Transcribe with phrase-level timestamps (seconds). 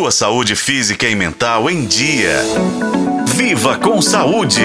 [0.00, 2.40] Sua saúde física e mental em dia.
[3.36, 4.64] Viva com saúde!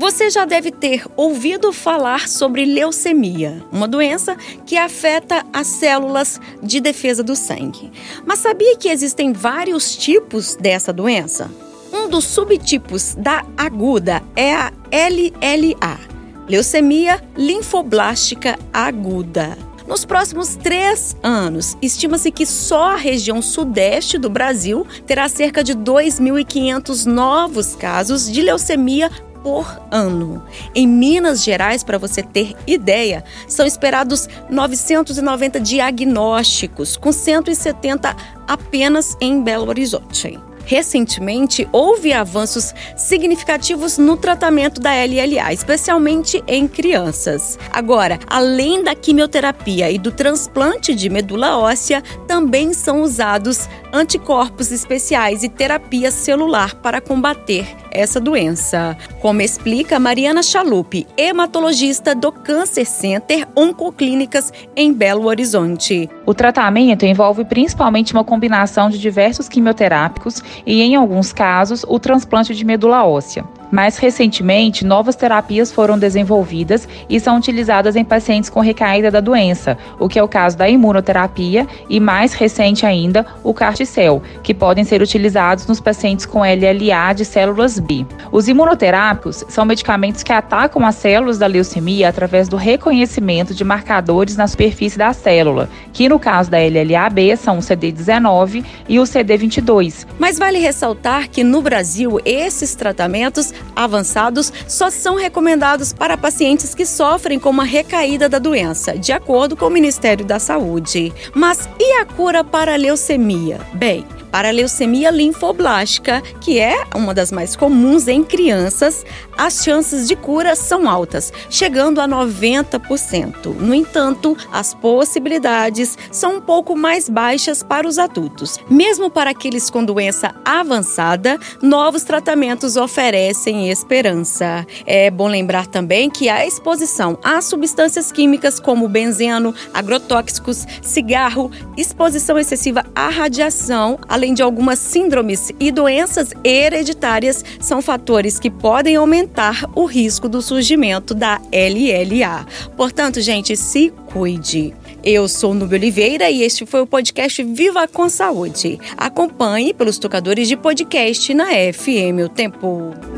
[0.00, 4.36] Você já deve ter ouvido falar sobre leucemia, uma doença
[4.66, 7.92] que afeta as células de defesa do sangue.
[8.26, 11.48] Mas sabia que existem vários tipos dessa doença?
[11.92, 16.00] Um dos subtipos da aguda é a LLA,
[16.48, 19.56] leucemia linfoblástica aguda.
[19.86, 25.74] Nos próximos três anos, estima-se que só a região sudeste do Brasil terá cerca de
[25.74, 29.10] 2.500 novos casos de leucemia
[29.42, 30.42] por ano.
[30.74, 38.16] Em Minas Gerais, para você ter ideia, são esperados 990 diagnósticos, com 170
[38.48, 40.40] apenas em Belo Horizonte.
[40.66, 47.58] Recentemente, houve avanços significativos no tratamento da LLA, especialmente em crianças.
[47.72, 55.44] Agora, além da quimioterapia e do transplante de medula óssea, também são usados anticorpos especiais
[55.44, 58.96] e terapia celular para combater essa doença.
[59.20, 66.10] Como explica Mariana Chalupe, hematologista do Cancer Center Oncoclínicas em Belo Horizonte.
[66.26, 72.52] O tratamento envolve principalmente uma combinação de diversos quimioterápicos e, em alguns casos, o transplante
[72.52, 73.44] de medula óssea.
[73.74, 79.76] Mais recentemente, novas terapias foram desenvolvidas e são utilizadas em pacientes com recaída da doença,
[79.98, 84.84] o que é o caso da imunoterapia e, mais recente ainda, o Carticel, que podem
[84.84, 88.06] ser utilizados nos pacientes com LLA de células B.
[88.30, 94.36] Os imunoterápicos são medicamentos que atacam as células da leucemia através do reconhecimento de marcadores
[94.36, 100.06] na superfície da célula, que no caso da LLA-B são o CD19 e o CD22.
[100.16, 106.86] Mas vale ressaltar que no Brasil esses tratamentos avançados só são recomendados para pacientes que
[106.86, 111.12] sofrem com uma recaída da doença, de acordo com o Ministério da Saúde.
[111.34, 113.60] Mas e a cura para a leucemia?
[113.74, 114.04] Bem,
[114.34, 119.06] para a leucemia linfoblástica, que é uma das mais comuns em crianças,
[119.38, 123.54] as chances de cura são altas, chegando a 90%.
[123.54, 128.58] No entanto, as possibilidades são um pouco mais baixas para os adultos.
[128.68, 134.66] Mesmo para aqueles com doença avançada, novos tratamentos oferecem esperança.
[134.84, 142.36] É bom lembrar também que a exposição a substâncias químicas como benzeno, agrotóxicos, cigarro, exposição
[142.36, 149.68] excessiva à radiação, além de algumas síndromes e doenças hereditárias, são fatores que podem aumentar
[149.74, 152.46] o risco do surgimento da LLA.
[152.74, 154.72] Portanto, gente, se cuide.
[155.04, 158.80] Eu sou Nubia Oliveira e este foi o podcast Viva com Saúde.
[158.96, 163.13] Acompanhe pelos tocadores de podcast na FM O Tempo.